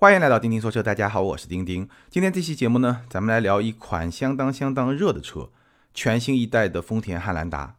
[0.00, 1.88] 欢迎来到钉钉说车，大家好，我是钉钉。
[2.08, 5.50] 今天这期节目呢，咱们来聊一款相当相当热的车，
[5.92, 7.74] 全新一代的丰田汉兰达。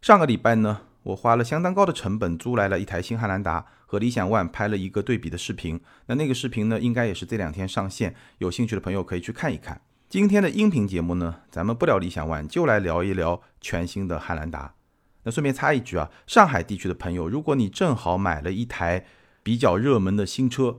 [0.00, 5.78] 上个礼拜呢，我花了相当高的成本租来了一台新汉兰达，和理想 ONE 拍了一个对比的视频。
[6.06, 9.82] 那那个视频呢，应该也是这两天上线，有兴趣的朋友可以去看一看。
[10.08, 14.72] 今天的音频节目呢，咱们不聊理想 ONE，就来聊一聊全新的汉兰达。
[15.24, 19.04] 那顺便插一句啊，上海地区的朋友，如果你正好买了一台
[19.42, 20.78] 比较热门的新车，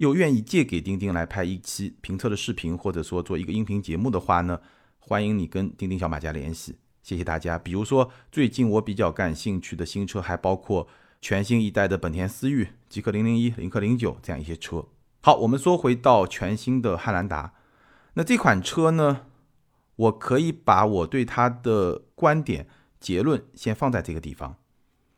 [0.00, 4.58] 又愿意借给钉钉来拍一期评测的视频，或者说做一个音频节目的话呢，
[4.98, 7.58] 欢迎你跟钉钉小马家联系，谢谢大家。
[7.58, 10.88] 比如说最近我比较感兴趣的新车，还包括
[11.20, 14.86] 全新一代的本田思域、极氪零零一、领克零九这样一些车。
[15.20, 17.52] 好，我们说回到全新的汉兰达，
[18.14, 19.26] 那这款车呢，
[19.96, 22.66] 我可以把我对它的观点
[22.98, 24.56] 结论先放在这个地方。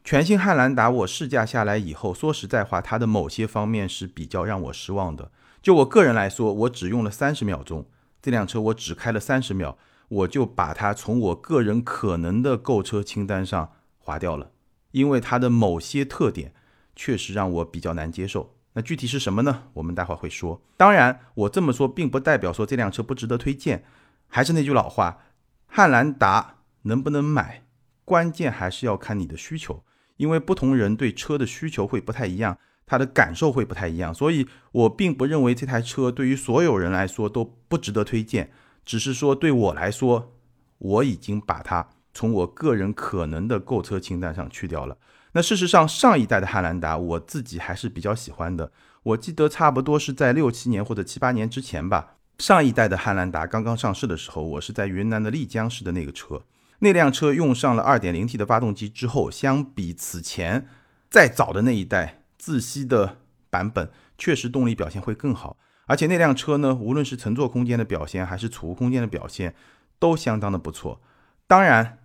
[0.04, 5.30] 全新汉兰达，我试驾下来以后，说实在话，它的某些方面是比较让我失望的。
[5.62, 7.86] 就我个人来说，我只用了三十秒钟，
[8.20, 14.50] 这辆车我只开了三十秒，我就把它从我个人可能的购车清单上划掉了，
[14.90, 16.52] 因为它的某些特点
[16.96, 18.56] 确实让我比较难接受。
[18.72, 19.64] 那具体是什么呢？
[19.74, 20.60] 我们待会儿会说。
[20.76, 23.84] 当然，我这么说并不代表说这辆车不值得推荐。
[24.26, 25.18] 还是那句老话，
[25.66, 27.62] 汉兰达能不能买，
[28.04, 29.84] 关键还是要看你的需求。
[30.16, 38.50] 因为不同人对车的需求会不太一样，他的感受会不太一样，所以我并不认为这台车对于所有人来说都不值得推荐，
[38.84, 40.34] 只是说对我来说，
[40.78, 44.98] 我已经把它从我个人可能的购车清单上去掉了。
[45.34, 48.70] 那事实上，上一代的汉兰达我自己还是比较喜欢的。
[49.02, 56.42] 我记得差不多是在六七年或者七八年之前吧，上一代的汉兰达刚刚上市的时候，我是在云南的丽江市的那个车。
[56.82, 60.66] 那辆车用上了 2.0T 的发动机之后，相比此前
[61.08, 65.56] 再早的那一代自吸的版本，确实动力表现会更好。
[65.86, 69.54] 而且那辆车呢，无论是乘坐空间的表现，还是储物空间的表现，
[70.00, 71.00] 都相当的不错。
[71.46, 71.98] 当然，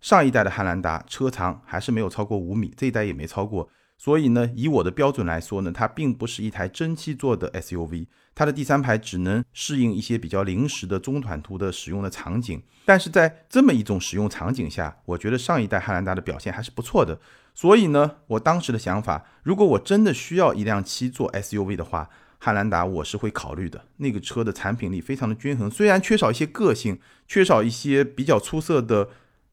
[0.00, 3.68] 上一代的汉兰达车长还是没有超过五米，这一代也没超过。
[4.02, 12.62] 所以呢，以我的标准来说呢，它并不是一台真七座的 SUV，它的第三排只能适应一些比较临时的中短途的使用的场景。
[12.86, 17.20] 但是在这么一种使用场景下，我觉得上一代汉兰达的表现还是不错的。
[17.54, 22.08] 所以呢，我当时的想法，如果我真的需要一辆七座 SUV 的话，
[22.38, 23.84] 汉兰达我是会考虑的。
[23.98, 29.10] 那个车的产品力非常的均衡，虽然缺少一些个性，缺少一些比较出色的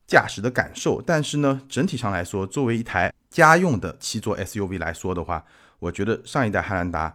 [0.08, 5.44] 驾驶的感受，但是呢，整体上来说，作为一台家用的七座 SUV 来说的话，
[5.80, 7.14] 我觉得上一代汉兰达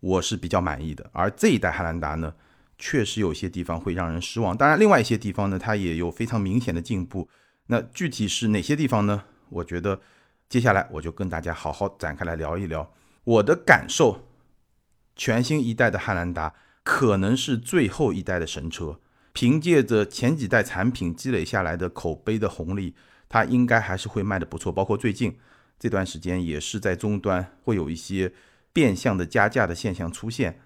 [0.00, 2.34] 我是比较满意的，而这一代汉兰达呢，
[2.76, 4.54] 确实有些地方会让人失望。
[4.54, 7.28] 当然，另外一些地方呢，它也有非常明显的进步。
[7.68, 9.24] 那具体是哪些地方呢？
[9.48, 10.00] 我觉得
[10.48, 12.92] 接下来我就跟大家好好展开来聊一聊
[13.24, 14.28] 我的感受。
[15.16, 16.54] 全新一代的汉兰达
[16.84, 19.00] 可能是最后一代的神车，
[19.36, 22.94] 凭借着前几代产品积累下来的口碑的红利。
[23.28, 25.36] 它应该还是会卖的不错，包括最近
[25.78, 28.32] 这段时间也是在终端会有一些
[28.72, 30.60] 变相的加价的现象出现。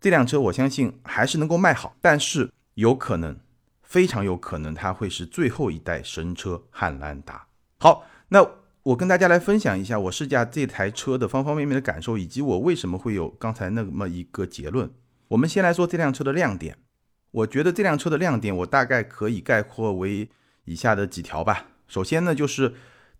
[0.00, 3.36] 这辆车我相信还是能够卖好，但是有可能，
[3.82, 7.46] 非常有可能它会是最后一代神车汉兰达。
[7.78, 8.48] 好，那
[8.84, 14.90] 我跟大家来分享一下我试驾这台车的方方面面的感受，以及我为什么会有刚才那么一个结论。
[15.28, 16.78] 我们先来说这辆车的亮点，
[17.36, 20.28] 我觉得这辆车的亮点我大概可以概括为。
[20.68, 21.68] 以下的几条吧。
[21.86, 22.74] 首先呢，就是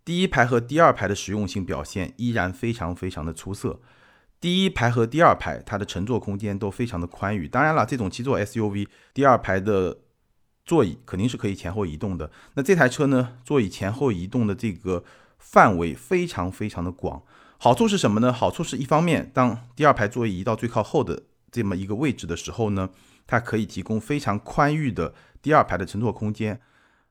[0.05, 3.81] 第一排和第二排的实用性表现依然非常非常的出色。
[4.41, 7.47] 第一排和第二排它的乘坐空间都非常的宽裕。
[7.47, 9.99] 当然了，这种七座 SUV 第二排的
[10.65, 12.33] 座椅肯定是可以前后移动的。
[12.55, 15.05] 那这台车呢，座椅前后移动的这个
[15.39, 17.23] 范围非常非常的广。
[17.59, 18.33] 好处是什么呢？
[18.33, 21.23] 好处是一方面，当第二排座椅移到最靠后的
[21.53, 22.91] 这么一个位置的时候呢，
[23.27, 26.61] 它可以提供非常宽裕的第二排的乘坐空间。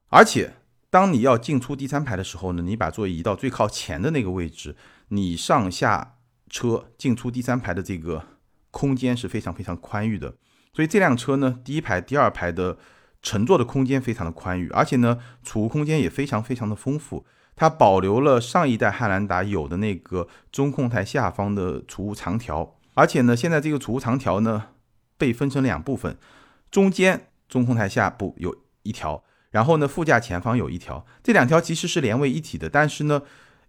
[0.09, 0.53] 而且，
[0.89, 4.75] 当你要进出第三排的时候呢，你把座椅移到最靠前的那个位置，
[5.09, 6.15] 你上下
[6.49, 8.23] 车进出第三排的这个
[8.71, 10.35] 空间是非常非常宽裕的。
[10.73, 12.77] 所以这辆车呢，第一排、第二排的
[13.21, 17.25] 乘坐的空间非常的宽裕，而且呢，储物空间也非常非常的丰富。
[17.55, 24.65] 它保留了上一代汉兰达有的那个中控台下方的储物长条，而且呢，现在这个储物长条呢
[25.17, 26.17] 被分成两部分，
[26.69, 29.23] 中间中控台下部有一条。
[29.51, 33.21] 然后呢，副驾前方有一条，这两条其实是连为一体的，但是呢，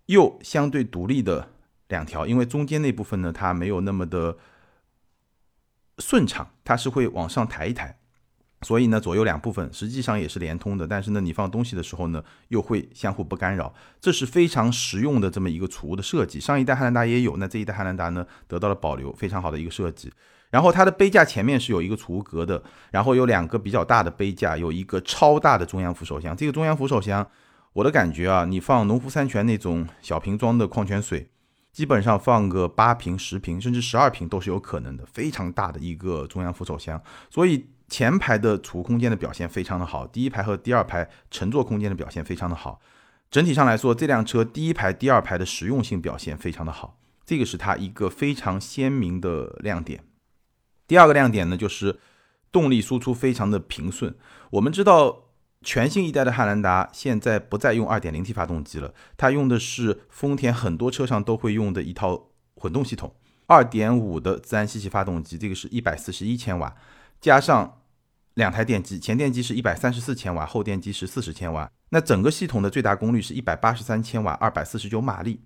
[0.06, 1.50] 又相对独立的
[1.88, 4.36] 两条，因为中间那部分呢，它没有那么的
[5.98, 7.96] 顺畅，它是会往上抬一抬。
[8.62, 16.40] 所以呢，左右两部分实际上也是连通的，但是呢，你放东西的时候呢，又会相互不干扰，这是非常实用的这么一个储物的设计。
[16.40, 20.10] 上一代汉兰达也有，那这一代汉兰达呢得到了保留，非常好的一个设计。
[20.50, 26.36] 然后它的杯架前面是有一个储物格的，然后有两个比较大的杯架，有一个超大的中央扶手箱。
[26.36, 27.26] 这个中央扶手箱，
[27.72, 31.28] 我的感觉啊，你放农夫山泉那种小瓶装的矿泉水，
[31.72, 37.66] 基本上放个八瓶、十瓶，甚至十二瓶都是有可能的，非常大的一个中央扶手箱，所以。
[37.88, 42.80] 前排的储物空间的表现非常的好，第一排和第二排乘坐空间的表现非常的好。
[43.30, 50.02] 整体上来说，这辆车第一排、第二排的实用性表现非常的好，这个是它一个非常鲜明的亮点。
[50.86, 51.98] 第二个亮点呢，就是
[52.52, 54.14] 动力输出非常的平顺。
[54.50, 55.24] 我们知道，
[55.62, 63.14] 全新一代的汉兰达现在不再用 2.0T 发动机了，它用的是丰田很多车上都会用的一套混动系统
[63.48, 66.74] ，2.5的自然吸气发动机，这个是一百四十一千瓦。
[67.20, 67.80] 加上
[68.34, 71.70] 两台电机，前电机是一百三十四千瓦，后电机是四十千瓦。
[71.90, 75.40] 那整个系统的最大功率是一百八十三千瓦，二百四十九马力。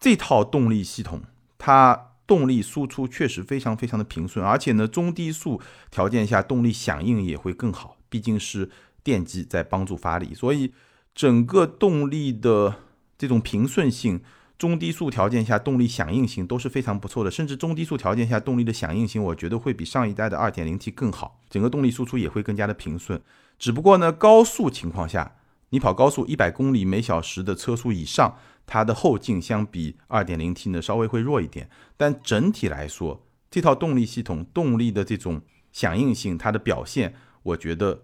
[0.00, 1.22] 这套动力系统，
[1.58, 5.60] 它动力输出确实非常非常的平顺，而且呢，中低速
[5.90, 8.70] 条件下动力响应也会更好，毕竟是
[9.02, 10.72] 电机在帮助发力，所以
[11.12, 12.76] 整个动力的
[13.16, 14.20] 这种平顺性。
[14.58, 23.22] 中低速条件下动力响应性都是非常不错的，甚至中低速条件下动力的响应性，我觉得会比上一代的 2.0T 更好，整个动力输出也会更加的平顺。
[23.56, 25.36] 只不过呢，高速情况下，
[25.70, 28.36] 你跑高速一百公里每小时的车速以上，
[28.68, 31.68] 它的后劲相比 2.0T 呢稍微会弱一点。
[31.96, 35.42] 但整体来说，这套动力系统动力的这种
[35.72, 38.02] 响应性，它的表现，我觉得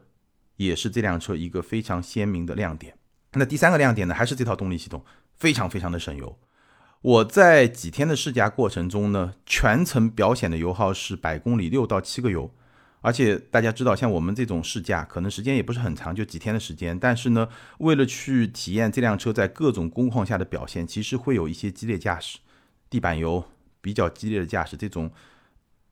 [0.57, 2.99] 也是这辆车一个非常鲜明的亮点。
[3.35, 5.05] 那第三个亮点呢，还是这套动力系统。
[5.37, 6.39] 非常非常的省油，
[7.03, 12.55] 我在几天的试驾过程中呢，全程表显的油耗是百公里六到七个油，
[13.05, 17.47] 而且大家知道，像我们这种试驾，可能时间也不是很长，就几天的时间，但是呢，
[17.81, 22.39] 为了去体验这辆车在各种工况下的表现，其实会有一些激烈驾驶，
[22.89, 23.45] 地板油
[23.83, 25.11] 比较激烈的驾驶，这种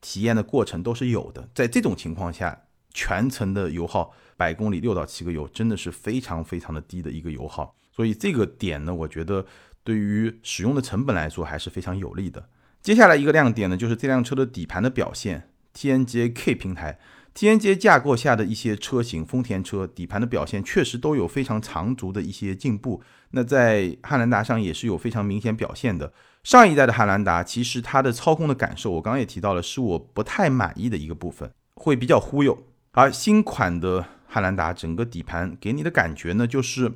[0.01, 1.47] 体验的过程都是有的。
[1.55, 2.63] 在这种情况下，
[2.95, 7.77] 全程的油耗百公里六到七个油，真的是非常非常的低的一个油耗。
[7.95, 9.45] 所以这个点呢，我觉得
[9.85, 12.49] 对于使用的成本来说还是非常有利的。
[12.81, 15.51] 接下来一个亮点呢，就是这辆车的底盘的表现。
[15.75, 16.99] TNGA-K 平台
[17.35, 23.03] ，TNGA 架构下的一些车型，丰田车底盘的表现确实都有非常长足的一些进步。
[23.31, 26.13] 那在汉兰达上也是有非常明显表现的。
[26.45, 32.59] 上一代的汉兰达其实它的操控的感受，我刚刚也提到了，是我不太满意的一个部分，会比较忽悠。
[32.93, 36.93] 而新款的汉兰达整个底盘给你的感觉呢，就是。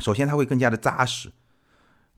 [0.00, 1.32] 首先，它会更加的扎实，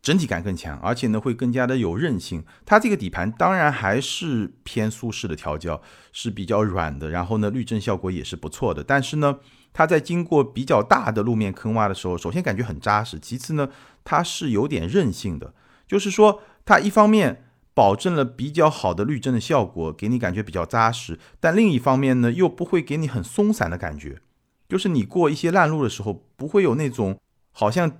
[0.01, 2.45] 整体感更强，而且呢会更加的有韧性。
[2.65, 8.83] 它这个底盘当然还是偏舒适的调教，是比较软的，然后呢滤震效果也是不错的。
[8.85, 9.39] 但是呢，
[9.73, 13.69] 它在经过比较大的路面坑洼的时候，首先感觉很扎实，其次呢
[14.05, 15.53] 它是有点韧性的，
[15.87, 17.45] 就是说它一方面
[17.75, 24.21] 保证了比较好的滤震的效果，给你感觉比较扎实，但另一方面呢又不会给你很松散的感觉，
[24.69, 27.19] 就是你过一些烂路的时候不会有那种。
[27.51, 27.91] 好像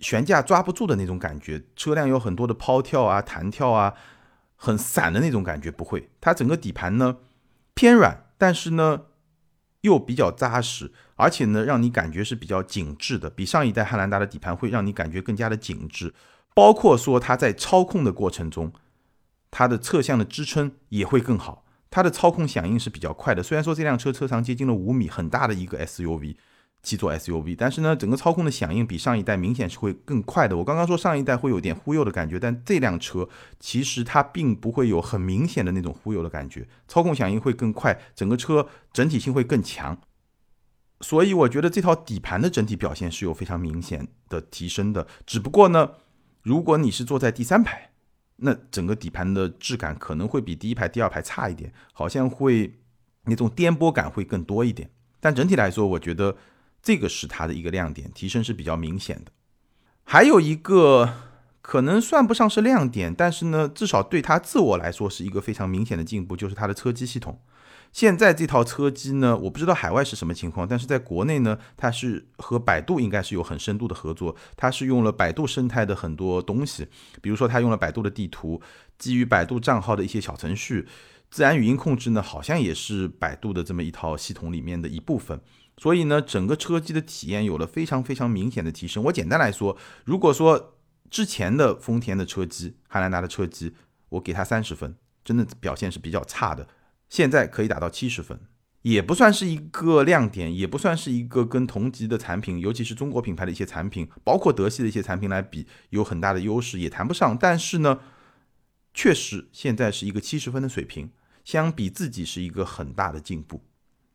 [0.00, 3.94] 悬架抓不住的那种感觉，车辆有很多的抛跳啊、弹跳啊，
[4.56, 6.10] 很散的那种感觉不会。
[6.20, 7.18] 它整个底盘呢
[7.74, 9.02] 偏软，但是呢
[9.82, 16.14] 又比较扎实，而且呢让你感觉是比较紧致的，比上一代汉兰达的底盘会让你感觉更加的紧致。
[16.54, 18.72] 包括说它在操控的过程中，
[19.50, 23.42] 它的侧向的支撑也会更好，它的操控响应是比较快的。
[23.42, 26.36] 虽然说这辆车车长接近了五米，很大的一个 SUV。
[26.82, 30.56] 七座 SUV，但是呢，整个操控的响应比上一代明显是会更快的。
[30.56, 40.00] 我刚刚说上一代会有点忽悠的感觉，但这辆车其实它并不会有很明显的那种忽悠的感觉，操控响应会更快，整个车整体性会更强。
[41.02, 45.06] 所以我觉得这套底盘的整体表现是有非常明显的提升的。
[45.26, 45.90] 只不过呢，
[46.42, 47.90] 如果你是坐在第三排，
[48.36, 52.78] 那整个底盘的质感可能会比第一排、第二排差一点，好像会
[53.24, 54.90] 那种颠簸感会更多一点。
[55.20, 56.34] 但整体来说，我觉得。
[56.82, 59.30] 这个是它的一个亮点，提升是比较明显的。
[60.04, 61.14] 还有一个
[61.62, 67.40] 可能算不上是亮点，但是呢，至少对它自我来说是一个非常明显的进步，就是它的车机系统。
[67.92, 76.86] 现在这套车机呢，我不知道海外是什么情况，但是在国内呢，它是和百度应该是有很深度的合作，它是用了百度生态的很多东西，
[77.20, 78.62] 比如说它用了百度的地图，
[78.96, 80.86] 基于百度账号的一些小程序，
[81.30, 85.40] 自然语音控制呢，好像也是百度的这么一套系统里面的一部分。
[85.80, 89.02] 所以呢，整个车机的体验有了非常非常明显的提升。
[89.04, 90.76] 我简单来说，如果说
[91.08, 93.72] 之前的丰田的车机，汉兰达的车机，
[94.10, 94.94] 我给它三十分，
[95.24, 96.68] 真的表现是比较差的。
[97.08, 98.38] 现在可以打到七十分，
[98.82, 107.38] 也不算是一个亮点，也不算是一个跟同级的产品，尤其是中国品牌的一些产品，包括德系的一些产品来比有很大的优势，也谈不上。
[107.38, 108.00] 但是呢，
[108.92, 111.10] 确实现在是一个七十分的水平，
[111.42, 113.64] 相比自己是一个很大的进步，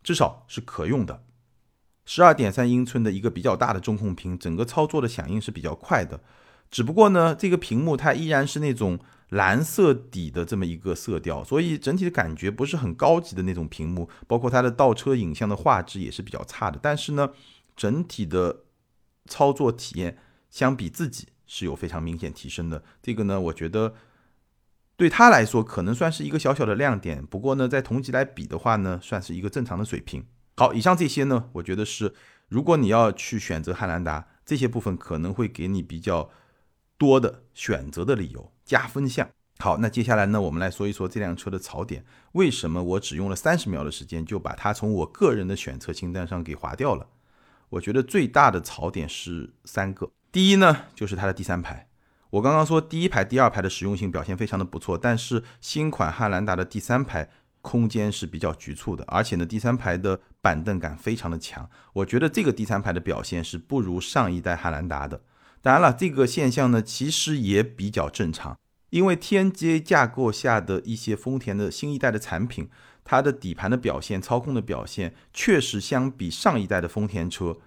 [0.03, 1.24] 至少是可用的。
[2.05, 6.21] 十二点三英寸的一个比较大的中控屏，整个操作的响应是比较快的。
[6.71, 14.09] 只不过呢，这个屏幕它依然是那种蓝色底的这么一个色调，所以整体的感觉不是很高级的那种屏幕。
[14.27, 16.79] 包括它的倒车影像的画质也是比较差的。
[16.81, 17.29] 但是呢，
[17.75, 18.63] 整体的
[19.27, 20.17] 操作体验
[20.50, 22.83] 相比自己是有非常明显提升的。
[23.01, 23.93] 这个呢，我觉得
[24.97, 27.25] 对他来说可能算是一个小小的亮点。
[27.25, 30.25] 不过呢，在同级来比的话呢，算是一个正常的水平。
[30.57, 32.13] 好，以上这些呢，我觉得是
[32.47, 36.29] 如果你要去选择汉兰达，这些部分可能会给你比较
[36.97, 39.29] 多的选择的理由，加分项。
[39.59, 42.05] 好，那接下来呢，我们来说一说这辆车的槽点。
[42.33, 47.07] 为什么我只用了三十秒的时间就把它从我个人的选择清单上给划掉了？
[47.69, 50.12] 我觉得最大的槽点是三个。
[50.31, 51.89] 第一呢，就是它的第三排。
[52.29, 57.29] 我刚刚说第一排、第二排的实用性表现非常的不错，但是新款汉兰达的第三排。
[57.65, 61.67] 空间是比较局促的，而且呢，第三排的板凳感非常的强。
[61.93, 65.22] 我觉得这个第三排的表现是不如上一代汉兰达的。
[65.63, 68.55] 当然了，这个现象呢，其实也比较正常，
[68.91, 72.69] 因为 TNGA 架构下的一些丰田的新一代的产品，
[73.03, 77.57] 它的底盘的表现、操控的表现，确实相比上一代的丰田车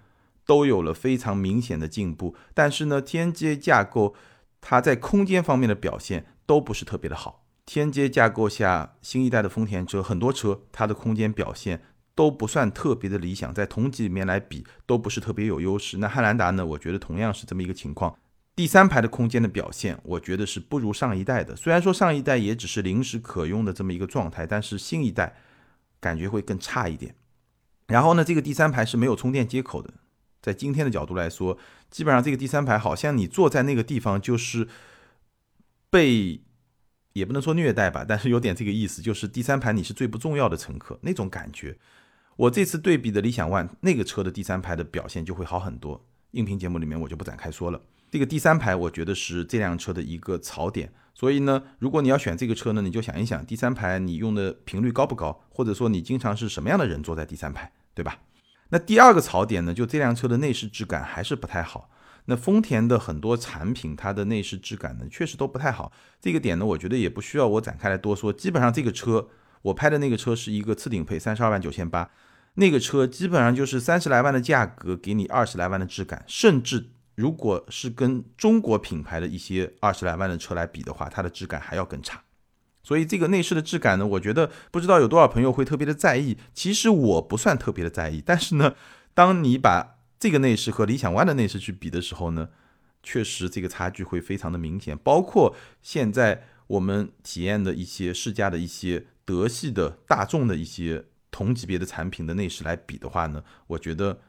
[0.47, 2.37] 都有了非常明显的进步。
[2.55, 4.15] 但是呢，TNGA 架构
[4.61, 7.43] 它在空间方面的表现都不是特别的好。
[7.69, 11.83] 天阶架构下，新一代的丰田车很多车，它的空间表现
[12.15, 15.99] 都不算特别的理想，在同级里面来比，都不是特别有优势。
[15.99, 16.65] 那汉兰达呢？
[16.65, 18.19] 我觉得同样是这么一个情况。
[18.57, 21.55] 第三排的空间的表现，我觉得是不如上一代的。
[21.55, 25.37] 虽然说上一代也只是临时可用的这么一个状态，但是新一代
[26.01, 27.15] 感觉会更差一点。
[27.89, 29.93] 然后呢，这个第三排是没有充电接口的。
[30.41, 31.59] 在今天的角度来说，
[31.91, 34.67] 基本上这个第三排好像你坐在那个地方就是
[35.91, 36.41] 被。
[37.13, 41.77] 也不能说虐待吧，但是有点这个意思，就是第三排你是最不重要的乘客那种感觉。
[42.37, 46.07] 我这次对比的理想 ONE 那个车的第三排的表现就会好很多。
[46.31, 47.81] 音频节目里面我就不展开说了。
[48.11, 50.93] 这个第三排我觉得是这辆车的一个槽点。
[51.15, 58.21] 所以呢，如果你要选这个车呢，你就想一想第三排你用的频率高不高，或者说你经常是什么样的人坐在第三排，对吧？
[58.69, 61.91] 那第二个槽点呢，就这辆车的内饰质感还是不太好。
[62.31, 65.91] 那丰田的很多产品，它的内饰质感呢，确实都不太好。
[66.21, 68.31] 这个点呢，我觉得也不需要我展开来多说。
[68.31, 69.29] 基本上这个车，
[69.63, 72.11] 我拍的那个车是一个次顶配，三十二万九千八，
[72.55, 76.23] 那个车基本上就是三十来万的价格，给你二十来万的质感。
[76.27, 82.23] 甚至如果是跟中国品牌的一些二十来万的车来比的话，它的质感还要更差。
[82.83, 86.37] 所以这个内饰的质感呢，我觉得不知道有多少朋友会特别的在意。
[86.53, 88.75] 其实我不算特别的在意，但是呢，
[89.15, 92.49] 当你把这个内饰和理想 ONE 的内饰去比的时候呢，
[93.05, 94.99] 确实这个差距会非常的明显。
[94.99, 104.21] 包括现在我们体验的一些试驾的一些德系的大众的一些同级别的产品的内饰来比的话呢，我觉得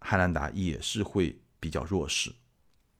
[0.00, 2.30] 汉兰达也是会比较弱势。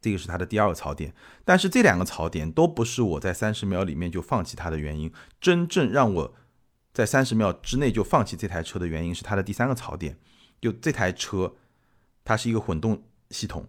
[0.01, 1.13] 这个是它的第二个槽点。
[1.45, 5.13] 但是这两个槽点都不是我在三十秒里面就放弃它的原因。
[5.39, 6.35] 真正让我
[6.95, 10.17] 在三十秒之内就放弃这台车的原因是它的第三个槽点，
[10.63, 11.57] 就这台车。
[12.29, 13.67] 它是一个混动系统，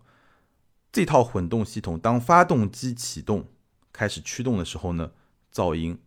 [0.92, 3.48] 这套混动系统当发动机启动
[3.94, 5.12] 开始驱动的时候呢，
[5.54, 5.98] 噪音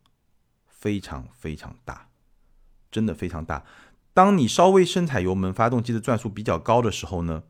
[0.68, 2.08] 非常非常大，
[2.90, 3.64] 真的非常大。
[4.12, 7.44] 当你稍微深踩油门，发动机的转速比较高的时候呢，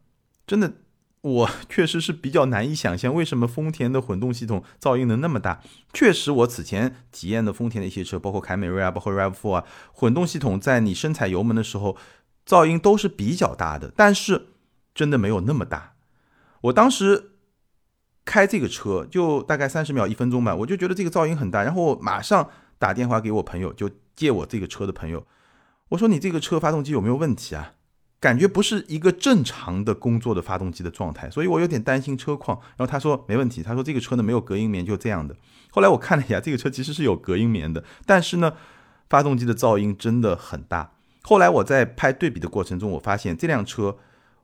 [0.46, 0.74] 真的
[1.22, 5.60] 我确实是比较难以想象为什么丰田的混动系统噪音能那么大。
[5.92, 11.96] 确实，我此前体验的丰田的一些车，包括凯美瑞啊，包括 RAV4 啊，混动系统在你深踩油门的时候，
[12.46, 14.50] 噪音都是比较大的，但是。
[14.94, 15.94] 真的没有那么大，
[16.62, 17.30] 我当时
[18.24, 25.26] 开这个车就大概三十秒一分钟吧，我就觉得这个噪音很大，然后我马上打电话给我朋友，就借我这个车的朋友，
[25.88, 27.72] 我说你这个车发动机有没有问题啊？
[28.20, 32.60] 感觉不是一个正常的工作的发动机的状态，所以我有点担心车况。
[32.76, 35.34] 然后他说没问题，他说这个车呢没有隔音棉，就这样的。
[35.70, 38.52] 后来我看了一下，这个车其实是有隔音棉的，但是呢，
[39.08, 40.92] 发动机的噪音真的很大。
[41.22, 43.96] 后来我在拍对比的过程中，我发现这辆车。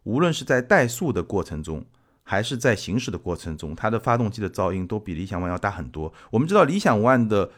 [0.09, 1.85] 无论是在怠速的过程中，
[2.23, 6.15] 还是在行驶的过程中，它的发动机的噪音都比理想 ONE 要大很多。
[6.31, 7.51] 我们知道理想 ONE 的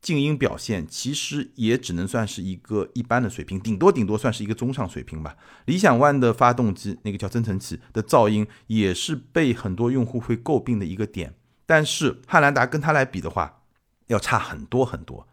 [0.00, 5.36] 静音表现其实也只能算是一个一般的水平，顶多顶多算是一个中上水平吧。
[5.66, 13.62] 理想 ONE 的发动机那个叫增程器的噪音也是被很多用户会诟病的一个点，但是汉兰达跟它来比的话，
[14.08, 15.28] 要差很多很多。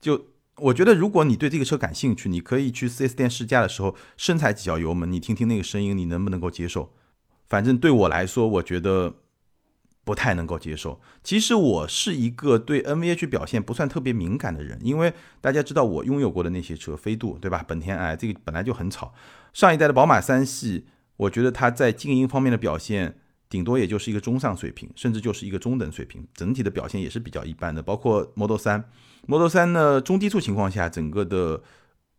[0.00, 0.29] 就
[0.62, 6.92] 我觉得如果你对这个车感兴趣，你可以去 4S 店试驾的时候深踩几脚油门，你听听那个声音，你能不能够接受？
[7.48, 9.14] 反正对我来说，我觉得
[10.04, 11.00] 不太能够接受。
[11.22, 17.64] 其实我是一个对 NVH 表现不算特别敏感的人，因为大家知道我拥有过的那些车，飞度对吧？
[17.66, 19.12] 本田哎这个本来就很吵，
[19.52, 20.86] 上一代的宝马三系，
[21.16, 23.16] 我觉得它在静音方面的表现。
[23.48, 27.82] 顶多也就是一个中上水平，甚至就是一个中等水平，整体的表现也是比较一般的。
[27.82, 28.56] 包括 Model
[29.30, 31.62] Model 3呢，中低速情况下，整个的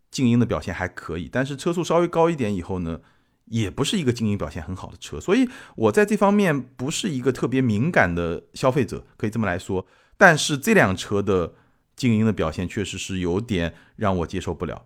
[0.09, 3.01] 静音的表现还可以，但是车速稍微高一点以后呢，
[3.47, 5.19] 也不是一个静音表现很好的车。
[5.19, 9.85] 所以我在这方面不是一个特别敏感的消费者，可以这么来说。
[10.15, 11.53] 但是这辆车的
[11.97, 14.85] 静音的表现确实是有点让我接受不了。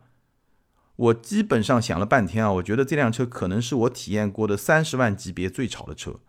[0.95, 6.19] 我基本上想了半天啊，我觉得这辆车可能是我体验过的三十万级别最吵的车。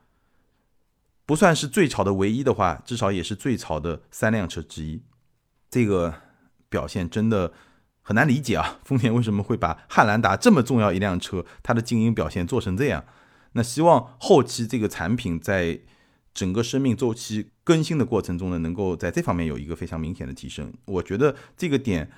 [1.25, 5.01] 不算是最吵的唯一的话，至少也是最吵的三辆车之一。
[5.77, 6.23] 这个
[6.71, 7.53] 表现真的
[8.01, 8.81] 很难理解啊！
[8.89, 13.05] 丰田为什么会把汉兰达这么重要一辆车，它的静音表现做成这样？
[13.53, 15.81] 那希望后期这个产品在
[16.33, 20.73] 整个生命周期更新的过程中呢，能够在这方面有一个非常明显的提升。
[20.87, 22.11] 我觉得这个点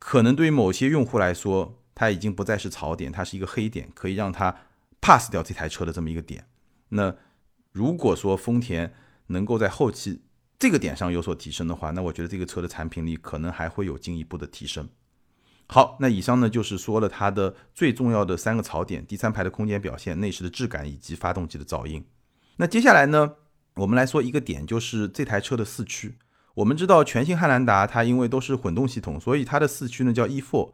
[0.00, 4.56] 可能对于某些用户来说，它已经不再是槽点，它是一个黑点，可以让它
[5.00, 6.46] pass 掉这台车的这么一个点。
[6.88, 7.14] 那。
[7.72, 8.94] 如果说丰田
[9.26, 10.22] 能够在后期
[10.58, 14.88] 这个点上有所提升的话，那我觉得这个车的产品力可能还会有进一步的提升。
[15.68, 22.04] 好，那以上呢就是说了它的最重要的三个槽点：第三排的空间表现、内饰的质感以及发动机的噪音。
[22.56, 23.32] 那接下来呢，
[23.74, 26.16] 我们来说一个点，就是这台车的四驱。
[26.54, 30.72] 我们知道全新汉兰达它因为都是混动系统，所以它的四驱呢叫 E4。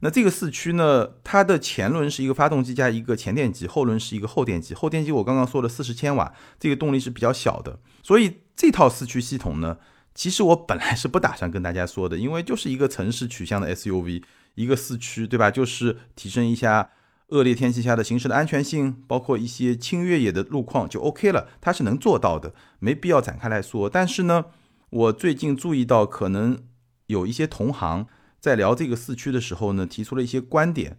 [0.00, 1.08] 那这个四驱呢？
[1.24, 4.74] 它的前轮是一个发动机加一个前电机，后轮是一个后电机。
[4.74, 7.80] 后电机我刚刚说了四十千瓦，这个动力是比较小的。
[8.02, 9.78] 所以这套四驱系统呢，
[10.14, 14.22] 其实我本来是不打算跟大家说的，因为就是一个城市取向的 SUV，
[14.54, 15.50] 一个四驱，对吧？
[15.50, 16.90] 就是提升一下
[17.28, 23.90] 恶劣天气下的行驶的安全性，包括一些轻越野的路况就 OK 了，它是能做到的，没必要展开来说。
[23.90, 24.44] 但是呢，
[24.90, 26.58] 我最近注意到，可能
[27.06, 28.06] 有一些同行。
[28.38, 30.98] 在聊这个四驱的时候呢，提出了一些观点，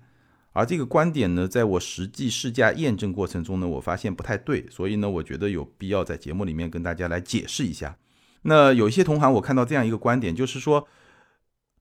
[0.55, 7.97] 而这个观点呢，在我实际试驾验证过程中呢，我发现不太对，所以呢，我觉得有必要在节目里面跟大家来解释一下。
[8.43, 10.87] 那有一些同行，我看到这样一个观点，就是说，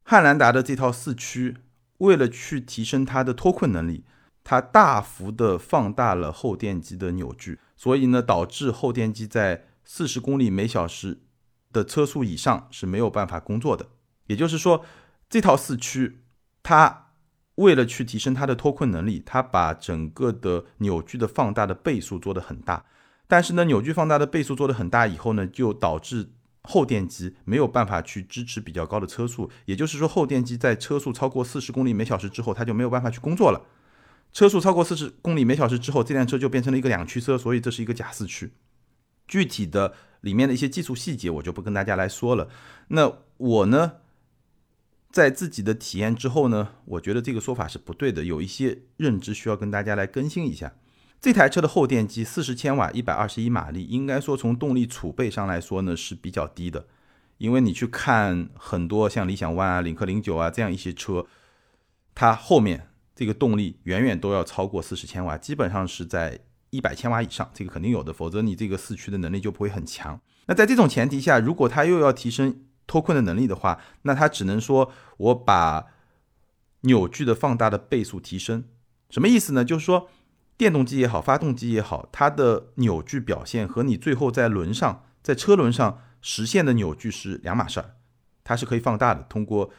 [0.03, 1.57] 汉兰达的这套四驱，
[1.99, 4.05] 为了去提升它的脱困能力，
[4.43, 11.21] 它大幅的放大了后电机的扭矩，所以呢，导致后电机在四十公里每小时
[11.73, 13.87] 的车速以上是没有办法工作的，
[14.27, 14.85] 也就是说。
[15.27, 16.21] 这套四驱，
[16.63, 17.04] 它
[17.57, 22.85] 为了去提升它的脱困能力，它把整个的扭矩的放大的倍数做得很大。
[23.27, 26.31] 但是呢，扭矩放大的倍数做得很大以后呢，就导致
[26.63, 29.51] 后电机没有办法去支持比较高的车速。
[29.67, 33.63] 也就是说，后电机在车速超过四十公里每小时之后，它就没有办法去工作了。
[34.33, 38.53] 车速超过四十公里每小时之后，这辆车就变成了一个两驱车，所以这是一个假四驱。
[39.27, 42.49] 具体的里面的一些技术细节，我就不跟大家来说了。
[42.89, 43.93] 那我呢？
[45.15, 50.75] 在自己的体验之后呢，我觉得这个说法是不对的，有一些认知需要跟大家来更新一下。
[51.21, 56.89] 这台车的后电机四十千瓦，一百二十一马力，应该说从动力储备上来说呢是比较低的。
[57.39, 61.25] 因为你去看很多像理想 ONE 啊、领克零九啊这样一些车，
[62.13, 70.21] 它后面这个动力远远都要超过四十千瓦，基本上是在一百千瓦以上，这个肯定有的，否则你这个四驱的能力就不会很强。
[70.47, 75.87] 那在这种前提下，如果它又要提升，脱困的能力的话，那它只能说我把
[76.83, 78.65] 扭矩的放大的倍数提升，
[79.11, 79.65] 什么意思呢？
[79.65, 80.09] 就是说
[80.57, 87.97] 电动机也好，发动机也好，它的扭矩表现和你最后在轮上，在车轮上实现的扭矩是两码事儿，
[88.45, 89.71] 它是可以放大的，通过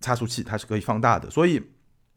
[0.00, 1.70] 差速器它是可以放大的，所以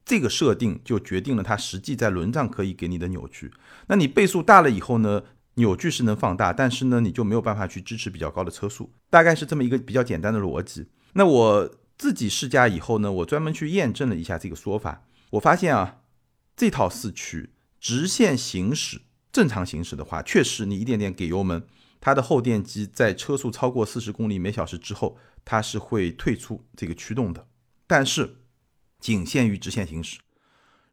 [0.03, 3.51] 这个设定就决定了它实际在轮上可以给你的扭矩。
[3.87, 5.23] 那你倍数大了以后呢？
[5.57, 10.87] 扭矩是能放大，但是呢，你就没有办法去支持比较高的车速，大概是这么一个比较简单的逻辑。
[11.13, 16.01] 那我自己试驾以后呢，我专门去验证了一下这个说法，我发现啊，
[16.55, 21.65] 这套四驱直线行驶正常行驶的话，确实你一点点给油门，
[21.99, 27.47] 它的后电机在车速超过四十公里每小时之后，它是会退出这个驱动的，
[27.87, 28.37] 但是
[28.99, 30.19] 仅限于直线行驶。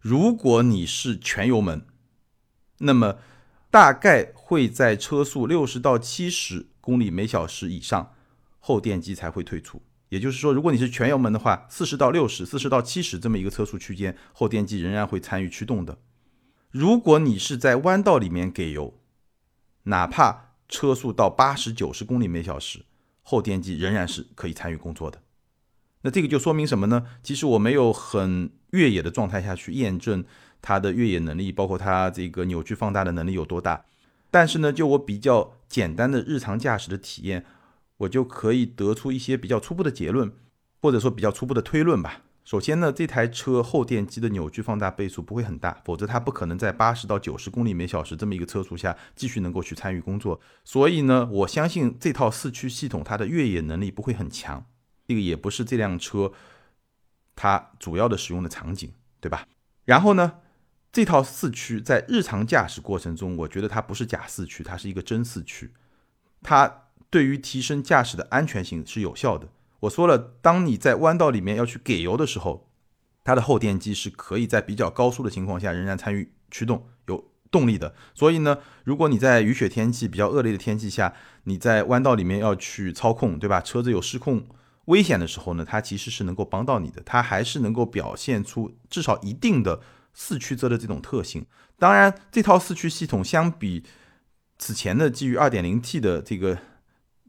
[0.00, 1.86] 如果你是全油门，
[2.78, 3.18] 那么
[3.70, 8.12] 大概会在车速六十到七十公里每小时以上，
[8.60, 9.80] 后电机才会退出。
[10.10, 15.96] 也就是说，如果你是全油门的话，四十到六十、四十到七十这么一个车速区间，后电机仍然会参与驱动的。
[16.70, 19.00] 如果你是在弯道里面给油，
[19.84, 22.84] 哪怕车速到八十九十公里每小时，
[23.22, 25.22] 后电机仍然是可以参与工作的。
[26.02, 27.06] 那这个就说明什么呢？
[27.22, 30.22] 其实我没有很越野的状态下去验证
[30.60, 33.86] 它的越野能力，包括它这个扭矩放大的能力有多大。
[34.34, 37.46] 但是呢，就我比较简单的日常驾驶的体验，
[37.98, 40.32] 我就可以得出一些比较初步的结论，
[40.82, 42.22] 或者说比较初步的推论吧。
[42.44, 50.40] 首先呢，这台车后电机的扭矩放大倍数不会很大，否则它不可能在八十到九十公里每小时这么一个车速下继续能够去参与工作。
[50.64, 54.66] 所以呢，我相信这套四驱系统它的越野能力不会很强。
[55.06, 56.32] 这个也不是这辆车
[57.36, 59.46] 它主要的使用的场景，对吧？
[59.84, 60.40] 然后呢，
[60.94, 65.72] 这套四驱在日常驾驶过程中，我觉得它不是假四驱，它是一个真四驱。
[66.40, 69.48] 它对于提升驾驶的安全性是有效的。
[69.80, 72.70] 我说了，当你在弯道里面要去给油的时候，
[73.24, 77.92] 它的后电机是可以在比较高速的情况下仍然参与驱动，有动力的。
[78.14, 83.60] 所以呢，如果你在雨雪天气比较恶劣的天气下，你在弯道里面要去操控，对吧？
[83.60, 84.46] 车子有失控
[84.84, 89.80] 危险的时候呢，它其实是能够帮到你的，它还是能够表现出至少一定的
[90.14, 91.44] 四驱车的这种特性。
[91.78, 93.84] 当然，这套四驱系统相比
[94.56, 96.58] 此前的基于 2.0T 的这个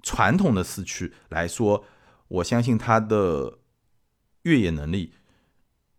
[0.02, 1.84] 传统的四驱来说，
[2.28, 3.60] 我相信它的
[4.44, 5.14] 越野能力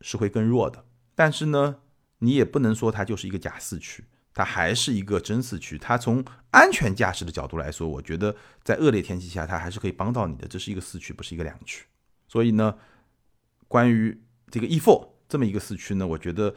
[0.01, 1.81] 是会更弱的，但是呢，
[2.21, 5.77] 你也不能说它就是一个假四驱，它还是一个真四驱。
[5.77, 10.47] 它从安全驾驶的角度来说，我觉得在恶劣天气下，它还是可以帮到你的。
[10.47, 11.85] 这是一个四驱，不是一个两驱。
[12.29, 12.77] 所以呢，
[13.67, 16.55] 关于这个 E4 这么一个四驱呢，我觉得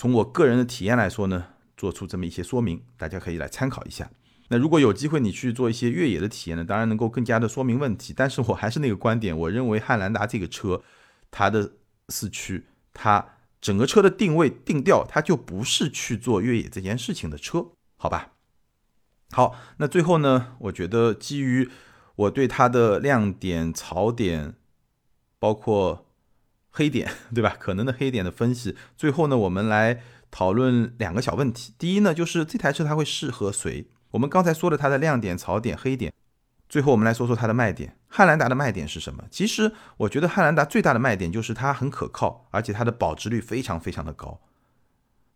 [0.00, 4.10] 从我个人的体验来说呢，做出这么一些说明，大家可以来参考一下。
[4.48, 8.14] 那如果有机会你去做一些越野的体验呢，当然能够更加的说明问题。
[8.16, 10.82] 但是我还是那个观点，我认为汉兰达这个车，
[11.30, 11.72] 它的
[12.08, 18.32] 四驱，它整个车的定位定调，它就不是去做越野这件事情的车，好吧？
[19.32, 21.68] 好，那最后呢，我觉得基于
[22.16, 24.54] 我对它的亮点、槽点，
[25.38, 26.06] 包括
[26.70, 27.56] 黑点， 对吧？
[27.58, 31.74] 可能的黑点的分析，最后呢，我们来讨论两个小问题。
[31.78, 33.86] 第一呢，就是这台车它会适合谁？
[34.12, 36.12] 我们刚才说了它的亮点、槽点、黑点，
[36.68, 37.96] 最后我们来说说它的卖点。
[38.08, 39.24] 汉兰达的卖点是什么？
[39.30, 44.40] 其实我觉得汉兰达最大的卖点就是它很可靠，而且它的保值率非常非常的高。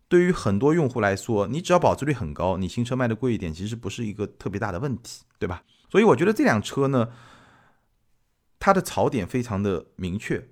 [0.08, 5.62] 对于很多用户来说，你只要保值率很高，你新车卖的贵一点，其实不是一个特别大的问题，对吧？
[5.90, 7.08] 所以我觉得这辆车呢，
[8.58, 10.48] 它的槽点非常的明确。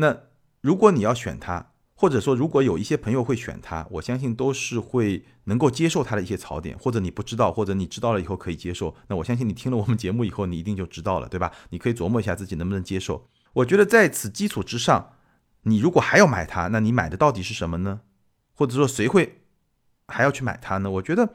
[0.00, 0.16] 那
[0.60, 8.94] 如果你要选它，或者说，如果有一些朋友会选它，我相信都是会能够接受它的一些槽点，或者你不知道，或者你知道了以后可以接受。
[9.08, 11.50] 那我相信你听了我们节目以后，你一定就知道了，对吧？
[11.70, 13.28] 你可以琢磨一下自己能不能接受。
[13.54, 15.14] 我觉得在此基础之上，
[15.62, 18.02] 你如果还要买它，那你买的到底是什么呢？
[18.54, 19.40] 或者说谁会
[20.06, 20.90] 还要去买它呢？
[20.92, 21.34] 我觉得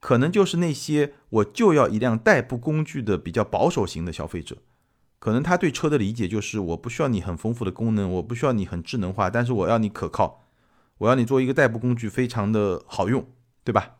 [0.00, 4.56] 可能就是那些我就要一辆代步工具的比较保守型的消费者。
[5.20, 10.48] 可能他对车的理解就是，我不需要你很丰富的功能，我不需要你很智能化，但是我要你可靠，
[10.96, 13.28] 我要你做一个代步工具，非常的好用，
[13.62, 13.98] 对吧？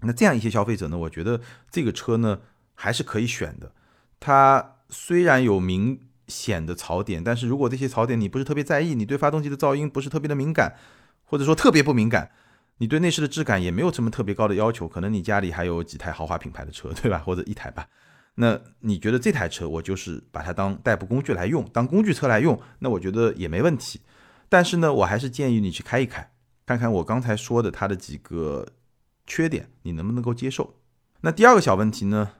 [0.00, 2.40] 那这样一些消费者呢，我觉得这个车呢
[2.74, 3.72] 还是可以选的。
[4.18, 10.74] 它虽然有明显的槽点，但是如果这些槽点你不是特别在意，你对发动机的噪音不是特别的敏感，
[11.24, 12.32] 或者说特别不敏感，
[12.78, 17.18] 你对内饰的质感也没有什么特别高的要求，可能你家里还有几台豪华品牌的车，对吧？
[17.18, 17.86] 或者一台吧。
[18.36, 24.00] 那你觉得这台车我就是把它当代步工具来用，当工具车来用，那我觉得也没问题。
[24.48, 26.32] 但是呢，我还是建议你去开一开，
[26.64, 28.66] 看看我刚才说的它的几个
[29.26, 30.76] 缺点，你能不能够接受？
[31.20, 32.30] 那第二个小问题呢？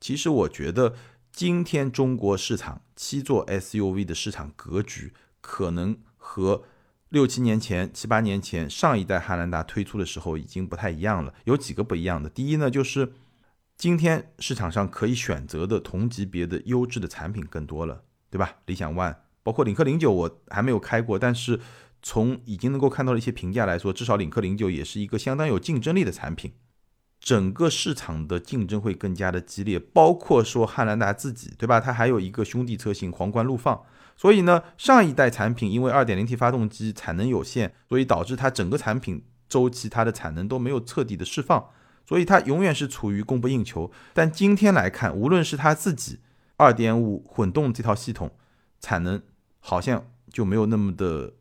[0.00, 0.94] 其实我觉得
[1.32, 6.62] 今天中国市场七座 SUV 的市场格局，可能和
[7.08, 11.34] 六七年前、七八年前上一代汉兰达推出的时候已经不太一样了。
[11.44, 13.14] 有几个不一样的，第一呢，就是。
[13.82, 18.58] 今天市场上可以选择的同级别的优质的产品更多了，对吧？
[18.66, 21.58] 理想 ONE，包括领克零九，我还没有开过，但是
[22.00, 26.52] 从已经能够看到的一些评价来说，至少领克零九也是一个相当有竞争力的产品。
[27.18, 31.80] 整个市场的竞争会更加的激烈，包括说汉兰达自己，对吧？
[31.80, 33.82] 它还有一个兄弟车型皇冠陆放，
[34.16, 41.70] 所以呢，上一代产品因为 2.0T 发动机产能有限，所以导致它整个产品周期它的产能都没有彻底的释放。
[42.06, 43.90] 所以它永远是处于供不应求。
[44.12, 46.20] 但今天来看，无论是它自己
[46.56, 48.30] 二点五混动这套系统，
[48.80, 49.22] 产能
[49.60, 51.34] 好像就没有那么的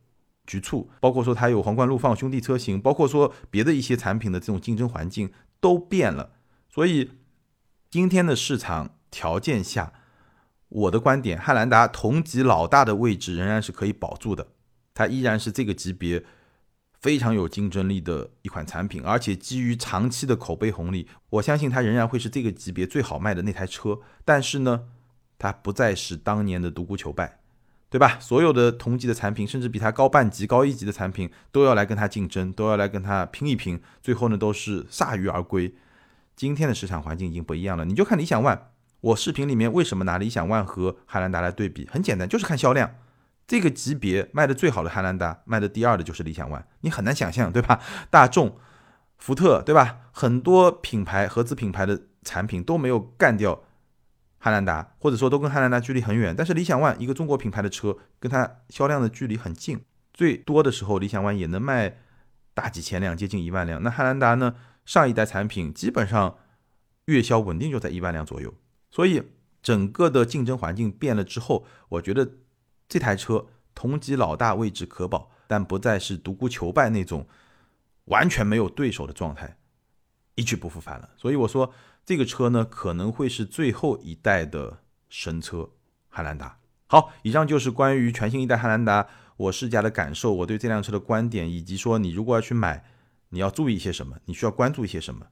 [0.46, 0.90] 局促。
[1.00, 6.32] 包括说它有皇冠陆放兄弟车型，包括说别的一些产品的这种竞争环境都变了。
[6.70, 7.12] 所以
[7.90, 9.94] 今天的市场条件下，
[10.70, 14.48] 我的观点，汉兰达同级老大的位置仍然是可以保住的，
[14.94, 16.24] 它依然是这个级别。
[17.02, 24.00] 非常有竞争力的一款产品，而且基于长期的口碑红利，我相信它仍然会是这个级别最好卖的那台车。
[24.24, 24.84] 但是呢，
[25.40, 27.40] 它不再是当年的独孤求败，
[27.90, 28.20] 对吧？
[28.20, 35.74] 所有的同级的产品，甚至比它高半级、高一级的产品，都要来跟它竞争，都要来跟它拼一拼，最后呢都是铩羽而归。
[36.36, 38.60] 今天的市场环境已经不一样了，你就看理想 ONE，
[39.02, 41.88] 我视频里面为什么拿理想 ONE 和汉兰达来对比？
[41.92, 42.96] 很简单，就是看销量。
[43.48, 47.82] 这个级别卖的最好的汉兰达，卖的第二的就是理想 ONE，你很难想象，对吧？
[48.10, 48.58] 大众、
[49.18, 50.10] 福特，对吧？
[50.14, 53.64] 很多品牌合资品牌的产品都没有干掉
[54.38, 56.34] 汉兰达，或者说都跟汉兰达距离很远。
[56.34, 59.82] 但是理想 ONE 一个中国品牌的车，跟它销量的距离很近，
[60.14, 61.98] 最多的时候理想 ONE 也能卖
[62.54, 63.84] 大几千辆，接近一万辆。
[63.84, 64.56] 那汉兰达呢？
[64.86, 66.38] 上一代产品基本上
[67.06, 68.54] 月销稳定就在一万辆左右，
[68.90, 69.24] 所以
[69.62, 72.30] 整个的竞争环境变了之后，我觉得。
[72.92, 77.26] 这台车同级老大位置可保，但不再是独孤求败那种
[78.06, 79.56] 完全没有对手的状态，
[80.36, 81.10] 一去不复返了。
[81.16, 81.74] 所以我说
[82.06, 85.70] 这个车呢，可能会是最后一代的神车
[86.10, 86.58] 汉兰达。
[86.88, 92.84] 好，以上就是关于全新一代汉兰达我试驾的感受，我对这辆车的观点，以及说你如果要去买，
[93.30, 95.28] 你要注意一些什么，你需要关注一些什么，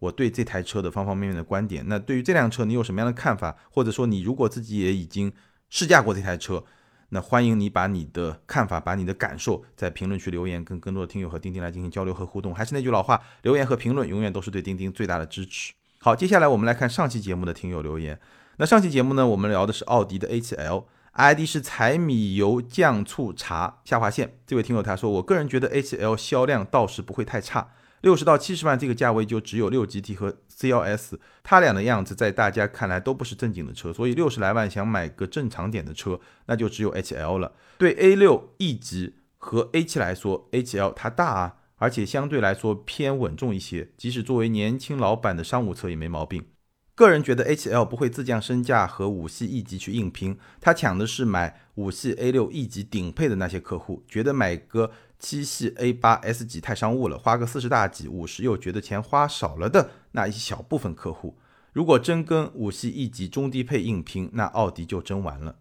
[0.00, 1.84] 我对这台车的方方面面的观点。
[1.86, 3.56] 那对于这辆车，你有什么样的看法？
[3.70, 5.32] 或者说你如果自己也已经
[5.70, 6.64] 试驾过这台车？
[7.10, 12.54] 那欢迎你把你的看法、把你的感受在评论区留言，跟更多的听友和钉钉来进行交流和互动。
[12.54, 15.72] 还是那句老话，留言和评论永远都是对钉钉最大的支持。
[15.98, 18.18] 好，接下来我们来看上期节目的听友留言。
[18.56, 24.38] 那上期节目呢，我们聊的是奥迪的 A7L，ID 是柴米油酱醋茶下划线。
[24.46, 27.68] 这位听友他说，我个人觉得 A7L 销量倒是不会太差。
[28.06, 37.50] 六十到七十万这个价位就只有六 GT 和 CLS，它俩的样子在大家看来都不是正经的车，所以六十来万想买个正常点的车，那就只有 H L 了。
[37.78, 46.46] 对 A 六 E 级和 A 七来说，H L 它大啊，而且相对来说偏稳重一些，即使作为年轻老板的商务车也没毛病。
[46.94, 54.92] 个人觉得 H L 不会自降身价和五系 E 级去硬拼，他抢的是买五系 A 六 E 级顶配的那些客户，觉得买个。
[55.18, 61.36] 七系 A 八 S 级太商务了，花个四十大几，五十又觉得钱花少了的那一小部分客户，
[61.72, 65.56] 如果真跟五系 E 级中低配硬拼，那奥迪就真完了。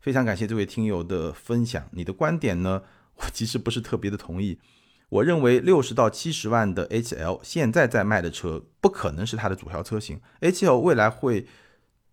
[0.00, 2.82] 非常感谢这位听友的分享，你的观点呢？
[3.16, 4.58] 我其实不是特别的同意。
[5.08, 11.46] 我认为六十到七十万的 H L 现在在卖的车，不可能是它的主销车型，H L 未来会。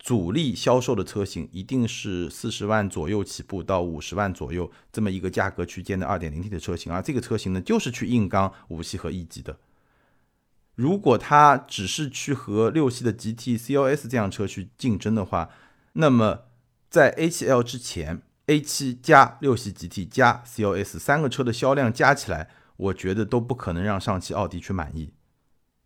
[0.03, 9.57] 主力销售的车型一定是四十万左右起步到五十万左右这么一个价格区间的二点零 T 的车型，而这个车型呢，就是去硬刚五系和 E 级的。
[10.75, 15.49] 如果它只是去和六系的 GT、CLS 这样车去竞争的话，
[15.93, 16.41] 那么
[16.89, 25.13] 在 A7L 之前，A7 加六系 GT 加 CLS 三个车的销量加起来，我觉得都不可能让上汽奥迪去满意，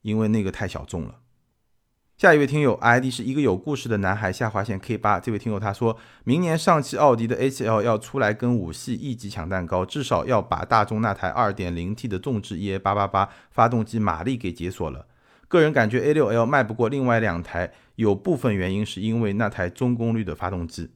[0.01, 1.19] 因为那个太小众了。
[2.17, 15.05] 下一位听友 ID 是一个有故事的男孩下划线 K 八，这位听友他说明年上汽奥迪的 A7L 要出来跟五系 E 级抢蛋糕，至少要把大众那台 2.0T 的纵置 EA888 发动机马力给解锁了。
[15.47, 20.89] 个人感觉 A6L 卖不过另外两台，有部分原因是因为那台中功率的发动机。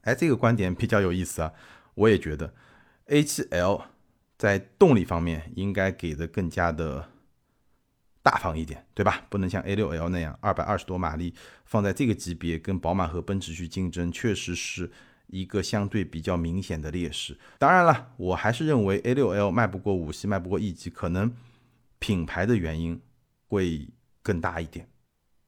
[0.00, 1.52] 哎，这个观点比较有意思啊，
[1.94, 2.52] 我也觉得
[3.06, 3.82] A7L
[4.36, 7.10] 在动力方面应该给的更加的。
[8.22, 9.22] 大方一点，对吧？
[9.30, 14.90] 不能像 A6L 那样二百二十多马力，放在这个级别跟宝马和奔驰去竞争，确实是
[15.28, 17.38] 一个相对比较明显的劣势。
[17.58, 21.34] 当然了，我还是认为 A6L 卖不过五系，卖不过 E 级，可能
[21.98, 23.00] 品牌的原因
[23.48, 23.88] 会
[24.22, 24.86] 更大一点。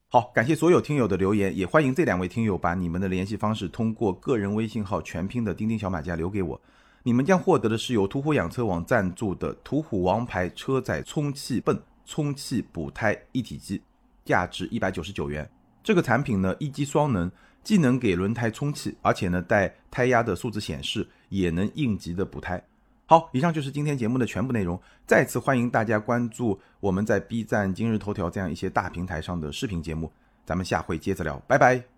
[0.09, 6.61] 好，感谢所有听友的留言，也欢迎这两位听友把你们的联系方式通过个人微信号全拼的钉钉小马甲留给我，
[7.03, 11.79] 你们将获得的是由途虎养车网赞助的途虎王牌车载充气泵。
[12.05, 13.81] 充气补胎一体机，
[14.25, 15.49] 价值一百九十九元。
[15.83, 17.31] 这个产品呢，一机双能，
[17.63, 22.61] 既能给轮胎充气，而且呢带胎压的数字显示，也能应急的补胎。
[23.05, 24.79] 好，以上就是今天节目的全部内容。
[25.05, 30.11] 再次欢迎大家关注我们在 B 站、今日头条这样一些大平台上的视频节目。
[30.45, 31.92] 咱们下回接着聊，拜拜。